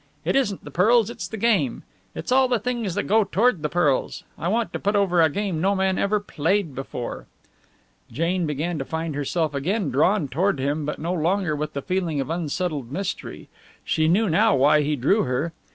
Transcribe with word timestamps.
It 0.25 0.35
isn't 0.35 0.63
the 0.65 0.71
pearls, 0.71 1.11
it's 1.11 1.27
the 1.27 1.37
game; 1.37 1.83
it's 2.15 2.31
all 2.31 2.47
the 2.47 2.57
things 2.57 2.95
that 2.95 3.03
go 3.03 3.23
toward 3.23 3.61
the 3.61 3.69
pearls. 3.69 4.23
I 4.35 4.47
want 4.47 4.73
to 4.73 4.79
put 4.79 4.95
over 4.95 5.21
a 5.21 5.29
game 5.29 5.61
no 5.61 5.75
man 5.75 5.99
ever 5.99 6.19
played 6.19 6.73
before." 6.73 7.27
Jane 8.11 8.47
began 8.47 8.79
to 8.79 8.83
find 8.83 9.13
herself 9.13 9.53
again 9.53 9.91
drawn 9.91 10.27
toward 10.27 10.59
him, 10.59 10.87
but 10.87 10.97
no 10.97 11.13
longer 11.13 11.55
with 11.55 11.73
the 11.73 11.83
feeling 11.83 12.19
of 12.19 12.31
unsettled 12.31 12.91
mystery. 12.91 13.47
She 13.85 14.07
knew 14.07 14.27
now 14.27 14.55
why 14.55 14.81
he 14.81 14.95
drew 14.95 15.21
her. 15.25 15.53